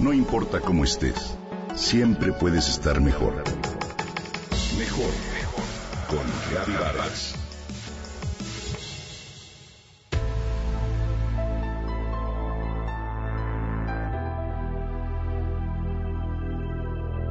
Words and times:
No 0.00 0.14
importa 0.14 0.60
cómo 0.60 0.84
estés, 0.84 1.36
siempre 1.74 2.32
puedes 2.32 2.70
estar 2.70 3.02
mejor. 3.02 3.34
Mejor, 4.78 5.10
mejor. 5.34 5.64
Con 6.08 6.26
Reavivadas. 6.50 7.34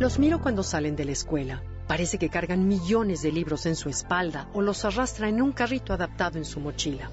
Los 0.00 0.18
miro 0.18 0.40
cuando 0.40 0.64
salen 0.64 0.96
de 0.96 1.04
la 1.04 1.12
escuela. 1.12 1.62
Parece 1.86 2.18
que 2.18 2.30
cargan 2.30 2.66
millones 2.66 3.22
de 3.22 3.30
libros 3.30 3.66
en 3.66 3.76
su 3.76 3.88
espalda 3.88 4.48
o 4.54 4.60
los 4.60 4.84
arrastra 4.84 5.28
en 5.28 5.40
un 5.40 5.52
carrito 5.52 5.92
adaptado 5.92 6.36
en 6.36 6.44
su 6.44 6.58
mochila. 6.58 7.12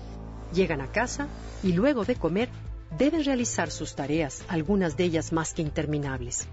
Llegan 0.52 0.82
a 0.82 0.92
casa 0.92 1.28
y 1.62 1.74
luego 1.74 2.06
de 2.06 2.16
comer 2.16 2.50
deben 2.98 3.24
realizar 3.24 3.72
sus 3.72 3.96
tareas, 3.96 4.44
algunas 4.48 4.98
de 4.98 5.06
ellas 5.06 5.32
más 5.34 5.54
que 5.54 5.62
interminables. 5.62 6.48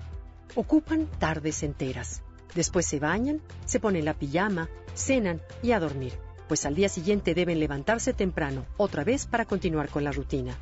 Ocupan 0.54 1.06
tardes 1.18 1.62
enteras. 1.62 2.22
Después 2.54 2.86
se 2.86 2.98
bañan, 2.98 3.40
se 3.64 3.78
ponen 3.78 4.04
la 4.04 4.14
pijama, 4.14 4.68
cenan 4.94 5.40
y 5.62 5.72
a 5.72 5.80
dormir, 5.80 6.14
pues 6.48 6.66
al 6.66 6.74
día 6.74 6.88
siguiente 6.88 7.34
deben 7.34 7.60
levantarse 7.60 8.12
temprano, 8.12 8.66
otra 8.76 9.04
vez 9.04 9.26
para 9.26 9.44
continuar 9.44 9.88
con 9.88 10.02
la 10.02 10.12
rutina. 10.12 10.56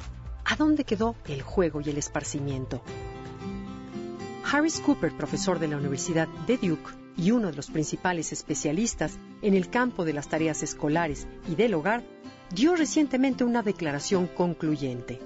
¿A 0.45 0.57
dónde 0.57 0.85
quedó 0.85 1.15
el 1.27 1.43
juego 1.43 1.81
y 1.81 1.91
el 1.91 1.99
esparcimiento? 1.99 2.83
Harris 4.51 4.81
Cooper, 4.81 5.17
profesor 5.17 5.59
de 5.59 5.69
la 5.69 5.77
Universidad 5.77 6.29
de 6.47 6.57
Duke 6.57 6.91
y 7.17 7.31
uno 7.31 7.51
de 7.51 7.57
los 7.57 7.71
principales 7.71 8.33
especialistas 8.33 9.19
en 9.43 9.55
el 9.55 9.71
campo 9.71 10.05
de 10.05 10.13
las 10.13 10.29
tareas 10.29 10.63
escolares 10.63 11.27
y 11.51 11.55
del 11.55 11.75
hogar, 11.75 12.03
dio 12.55 12.75
recientemente 12.75 13.45
una 13.45 13.63
declaración 13.63 14.27
concluyente. 14.27 15.21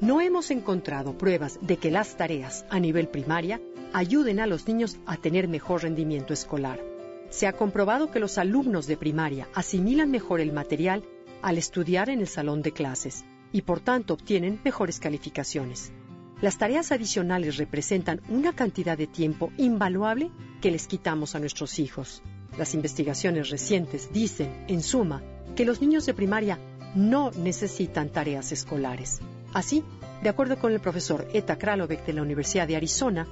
No 0.00 0.22
hemos 0.22 0.50
encontrado 0.50 1.18
pruebas 1.18 1.58
de 1.60 1.76
que 1.76 1.90
las 1.90 2.16
tareas 2.16 2.64
a 2.70 2.80
nivel 2.80 3.08
primaria 3.08 3.60
ayuden 3.92 4.40
a 4.40 4.46
los 4.46 4.66
niños 4.66 4.96
a 5.04 5.18
tener 5.18 5.46
mejor 5.46 5.82
rendimiento 5.82 6.32
escolar. 6.32 6.80
Se 7.28 7.46
ha 7.46 7.52
comprobado 7.52 8.10
que 8.10 8.18
los 8.18 8.38
alumnos 8.38 8.86
de 8.86 8.96
primaria 8.96 9.46
asimilan 9.52 10.10
mejor 10.10 10.40
el 10.40 10.52
material 10.52 11.04
al 11.42 11.58
estudiar 11.58 12.08
en 12.08 12.20
el 12.20 12.28
salón 12.28 12.62
de 12.62 12.72
clases 12.72 13.26
y 13.52 13.60
por 13.60 13.80
tanto 13.80 14.14
obtienen 14.14 14.58
mejores 14.64 15.00
calificaciones. 15.00 15.92
Las 16.40 16.56
tareas 16.56 16.92
adicionales 16.92 17.58
representan 17.58 18.22
una 18.30 18.54
cantidad 18.54 18.96
de 18.96 19.06
tiempo 19.06 19.52
invaluable 19.58 20.30
que 20.62 20.70
les 20.70 20.86
quitamos 20.86 21.34
a 21.34 21.40
nuestros 21.40 21.78
hijos. 21.78 22.22
Las 22.56 22.72
investigaciones 22.72 23.50
recientes 23.50 24.10
dicen, 24.10 24.64
en 24.66 24.82
suma, 24.82 25.22
que 25.54 25.66
los 25.66 25.82
niños 25.82 26.06
de 26.06 26.14
primaria 26.14 26.58
no 26.94 27.30
necesitan 27.32 28.08
tareas 28.08 28.50
escolares. 28.50 29.20
Así, 29.52 29.82
de 30.22 30.28
acuerdo 30.28 30.58
con 30.58 30.72
el 30.72 30.80
profesor 30.80 31.26
Eta 31.32 31.56
Kralovec 31.56 32.04
de 32.06 32.12
la 32.12 32.22
Universidad 32.22 32.68
de 32.68 32.76
Arizona, 32.76 33.26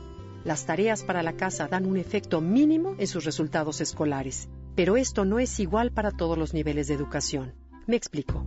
las 0.44 0.66
tareas 0.66 1.02
para 1.02 1.22
la 1.22 1.34
casa 1.34 1.68
dan 1.68 1.86
un 1.86 1.96
efecto 1.96 2.40
mínimo 2.40 2.96
en 2.98 3.06
sus 3.06 3.24
resultados 3.24 3.80
escolares, 3.80 4.48
pero 4.74 4.96
esto 4.96 5.24
no 5.24 5.38
es 5.38 5.60
igual 5.60 5.92
para 5.92 6.10
todos 6.10 6.38
los 6.38 6.54
niveles 6.54 6.88
de 6.88 6.94
educación. 6.94 7.54
Me 7.86 7.96
explico. 7.96 8.44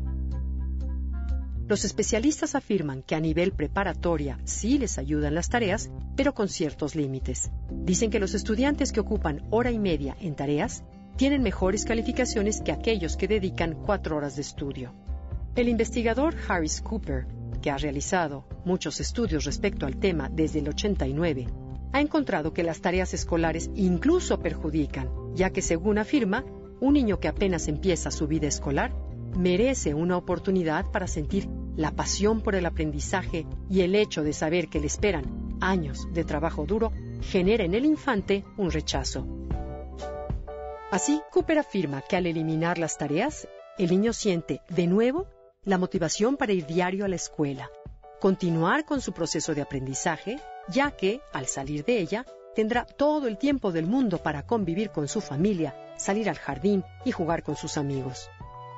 Los 1.68 1.86
especialistas 1.86 2.56
afirman 2.56 3.02
que 3.02 3.16
a 3.16 3.22
nivel 3.22 3.54
preparatoria 3.54 4.40
sí 4.44 4.78
les 4.78 4.98
ayudan 4.98 5.36
las 5.36 5.48
tareas, 5.48 5.90
pero 6.18 6.34
con 6.34 6.50
ciertos 6.50 6.96
límites. 6.96 7.52
Dicen 7.70 8.12
que 8.12 8.20
los 8.20 8.34
estudiantes 8.34 8.92
que 8.92 9.00
ocupan 9.00 9.48
hora 9.52 9.72
y 9.72 9.80
media 9.80 10.18
en 10.20 10.36
tareas 10.36 10.84
tienen 11.16 11.44
mejores 11.44 11.86
calificaciones 11.86 12.62
que 12.62 12.74
aquellos 12.74 13.16
que 13.16 13.30
dedican 13.30 13.76
cuatro 13.86 14.18
horas 14.18 14.36
de 14.36 14.42
estudio. 14.42 14.94
El 15.56 15.70
investigador 15.70 16.36
Harris 16.48 16.82
Cooper, 16.82 17.26
que 17.62 17.72
ha 17.72 17.78
realizado 17.78 18.46
muchos 18.66 19.00
estudios 19.00 19.46
respecto 19.46 19.86
al 19.86 19.98
tema 19.98 20.30
desde 20.30 20.60
el 20.60 20.70
89, 20.70 21.48
ha 21.94 22.02
encontrado 22.02 22.54
que 22.54 22.64
las 22.64 22.82
tareas 22.82 23.14
escolares 23.14 23.70
incluso 23.76 24.40
perjudican, 24.40 25.10
ya 25.36 25.52
que 25.52 25.62
según 25.62 25.98
afirma, 25.98 26.46
un 26.80 26.94
niño 26.94 27.20
que 27.20 27.28
apenas 27.28 27.68
empieza 27.68 28.12
su 28.12 28.28
vida 28.28 28.48
escolar 28.48 28.94
merece 29.38 29.94
una 29.94 30.18
oportunidad 30.18 30.92
para 30.92 31.08
sentir 31.08 31.48
la 31.76 31.92
pasión 31.92 32.42
por 32.42 32.56
el 32.56 32.66
aprendizaje 32.66 33.46
y 33.70 33.82
el 33.82 33.96
hecho 33.96 34.24
de 34.24 34.34
saber 34.34 34.68
que 34.68 34.80
le 34.80 34.88
esperan 34.88 35.58
años 35.62 36.08
de 36.12 36.24
trabajo 36.24 36.66
duro 36.66 36.92
genera 37.22 37.64
en 37.64 37.74
el 37.74 37.86
infante 37.86 38.44
un 38.58 38.72
rechazo. 38.72 39.26
Así, 40.92 41.22
Cooper 41.32 41.60
afirma 41.60 42.02
que 42.02 42.18
al 42.18 42.26
eliminar 42.26 42.78
las 42.78 42.98
tareas, 42.98 43.48
el 43.78 43.92
niño 43.92 44.12
siente 44.12 44.62
de 44.70 44.88
nuevo 44.88 45.28
la 45.64 45.78
motivación 45.78 46.38
para 46.38 46.54
ir 46.54 46.66
diario 46.66 47.06
a 47.06 47.08
la 47.08 47.16
escuela, 47.16 47.70
continuar 48.20 48.84
con 48.84 49.00
su 49.00 49.14
proceso 49.14 49.54
de 49.54 49.62
aprendizaje, 49.62 50.40
ya 50.68 50.90
que, 50.90 51.22
al 51.34 51.46
salir 51.46 51.86
de 51.86 52.00
ella, 52.00 52.26
tendrá 52.56 52.84
todo 52.84 53.28
el 53.28 53.38
tiempo 53.38 53.72
del 53.72 53.86
mundo 53.86 54.18
para 54.18 54.48
convivir 54.48 54.90
con 54.90 55.08
su 55.08 55.22
familia, 55.22 55.76
salir 55.98 56.30
al 56.30 56.40
jardín 56.40 56.84
y 57.06 57.12
jugar 57.12 57.44
con 57.44 57.56
sus 57.56 57.78
amigos. 57.78 58.28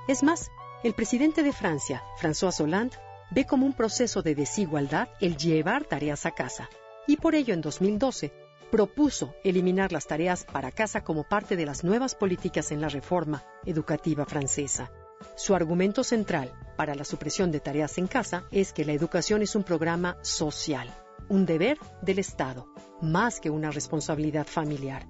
Es 0.09 0.23
más, 0.23 0.51
el 0.83 0.93
presidente 0.93 1.41
de 1.41 1.53
Francia, 1.53 2.03
François 2.21 2.59
Hollande, 2.59 2.97
ve 3.31 3.45
como 3.45 3.65
un 3.65 3.73
proceso 3.73 4.21
de 4.21 4.35
desigualdad 4.35 5.07
el 5.21 5.37
llevar 5.37 5.85
tareas 5.85 6.25
a 6.25 6.31
casa 6.31 6.69
y 7.07 7.15
por 7.15 7.33
ello 7.33 7.53
en 7.53 7.61
2012 7.61 8.33
propuso 8.69 9.33
eliminar 9.45 9.93
las 9.93 10.05
tareas 10.05 10.43
para 10.43 10.71
casa 10.71 11.01
como 11.01 11.23
parte 11.23 11.55
de 11.55 11.65
las 11.65 11.85
nuevas 11.85 12.13
políticas 12.13 12.73
en 12.73 12.81
la 12.81 12.89
reforma 12.89 13.45
educativa 13.65 14.25
francesa. 14.25 14.91
Su 15.37 15.55
argumento 15.55 16.03
central 16.03 16.51
para 16.75 16.95
la 16.95 17.03
supresión 17.03 17.51
de 17.51 17.59
tareas 17.59 17.97
en 17.97 18.07
casa 18.07 18.43
es 18.51 18.73
que 18.73 18.85
la 18.85 18.93
educación 18.93 19.41
es 19.41 19.55
un 19.55 19.63
programa 19.63 20.17
social, 20.21 20.93
un 21.29 21.45
deber 21.45 21.77
del 22.01 22.19
Estado, 22.19 22.67
más 23.01 23.39
que 23.39 23.49
una 23.49 23.71
responsabilidad 23.71 24.47
familiar. 24.47 25.05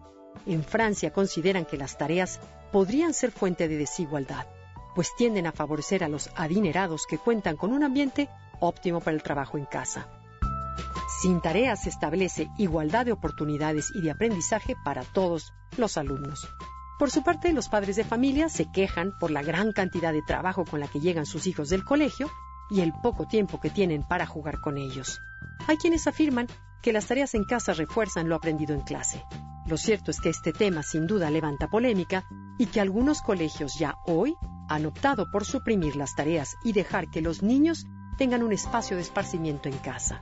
En 0.45 0.63
Francia 0.63 1.11
consideran 1.11 1.65
que 1.65 1.77
las 1.77 1.97
tareas 1.97 2.39
podrían 2.71 3.13
ser 3.13 3.31
fuente 3.31 3.67
de 3.67 3.77
desigualdad 3.77 4.45
pues 4.95 5.15
tienden 5.15 5.47
a 5.47 5.51
favorecer 5.51 6.03
a 6.03 6.09
los 6.09 6.29
adinerados 6.35 7.05
que 7.07 7.17
cuentan 7.17 7.57
con 7.57 7.73
un 7.73 7.83
ambiente 7.83 8.29
óptimo 8.59 8.99
para 8.99 9.15
el 9.15 9.23
trabajo 9.23 9.57
en 9.57 9.65
casa. 9.65 10.07
Sin 11.21 11.41
tareas 11.41 11.83
se 11.83 11.89
establece 11.89 12.49
igualdad 12.57 13.05
de 13.05 13.11
oportunidades 13.11 13.91
y 13.93 14.01
de 14.01 14.11
aprendizaje 14.11 14.75
para 14.83 15.03
todos 15.03 15.53
los 15.77 15.97
alumnos. 15.97 16.47
Por 16.99 17.09
su 17.09 17.23
parte, 17.23 17.53
los 17.53 17.69
padres 17.69 17.95
de 17.95 18.03
familia 18.03 18.49
se 18.49 18.71
quejan 18.71 19.13
por 19.19 19.31
la 19.31 19.41
gran 19.41 19.71
cantidad 19.71 20.13
de 20.13 20.21
trabajo 20.21 20.63
con 20.65 20.79
la 20.79 20.87
que 20.87 20.99
llegan 20.99 21.25
sus 21.25 21.47
hijos 21.47 21.69
del 21.69 21.83
colegio 21.83 22.29
y 22.69 22.81
el 22.81 22.93
poco 23.01 23.27
tiempo 23.27 23.59
que 23.59 23.69
tienen 23.69 24.03
para 24.03 24.25
jugar 24.25 24.61
con 24.61 24.77
ellos. 24.77 25.19
Hay 25.67 25.77
quienes 25.77 26.07
afirman 26.07 26.47
que 26.81 26.93
las 26.93 27.07
tareas 27.07 27.33
en 27.33 27.45
casa 27.45 27.73
refuerzan 27.73 28.29
lo 28.29 28.35
aprendido 28.35 28.73
en 28.73 28.81
clase. 28.81 29.23
Lo 29.65 29.77
cierto 29.77 30.11
es 30.11 30.19
que 30.19 30.29
este 30.29 30.51
tema 30.51 30.83
sin 30.83 31.07
duda 31.07 31.29
levanta 31.29 31.69
polémica 31.69 32.25
y 32.59 32.65
que 32.67 32.81
algunos 32.81 33.21
colegios 33.21 33.79
ya 33.79 33.95
hoy 34.05 34.35
han 34.69 34.85
optado 34.85 35.31
por 35.31 35.45
suprimir 35.45 35.95
las 35.95 36.15
tareas 36.15 36.55
y 36.63 36.73
dejar 36.73 37.09
que 37.09 37.21
los 37.21 37.41
niños 37.41 37.85
tengan 38.17 38.43
un 38.43 38.51
espacio 38.51 38.97
de 38.97 39.03
esparcimiento 39.03 39.69
en 39.69 39.77
casa. 39.77 40.21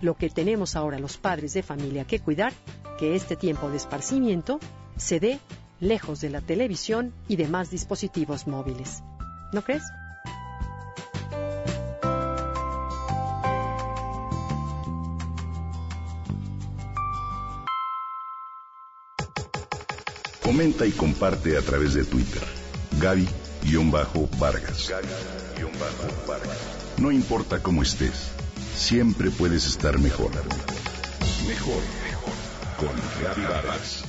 Lo 0.00 0.14
que 0.14 0.30
tenemos 0.30 0.76
ahora 0.76 0.98
los 0.98 1.18
padres 1.18 1.52
de 1.52 1.62
familia 1.62 2.04
que 2.04 2.20
cuidar, 2.20 2.52
que 2.98 3.14
este 3.14 3.36
tiempo 3.36 3.68
de 3.68 3.76
esparcimiento 3.76 4.58
se 4.96 5.20
dé 5.20 5.40
lejos 5.80 6.20
de 6.20 6.30
la 6.30 6.40
televisión 6.40 7.12
y 7.28 7.36
demás 7.36 7.70
dispositivos 7.70 8.46
móviles. 8.46 9.02
¿No 9.52 9.62
crees? 9.62 9.82
Comenta 20.42 20.86
y 20.86 20.92
comparte 20.92 21.56
a 21.58 21.62
través 21.62 21.94
de 21.94 22.04
Twitter. 22.04 22.42
Gaby 22.98 23.28
Vargas. 24.38 24.92
No 26.96 27.12
importa 27.12 27.62
cómo 27.62 27.82
estés, 27.82 28.30
siempre 28.74 29.30
puedes 29.30 29.66
estar 29.66 29.98
mejor. 29.98 30.30
Mejor, 31.46 31.82
mejor. 32.02 32.32
Con 32.78 33.22
Gaby 33.22 33.42
Vargas. 33.42 34.04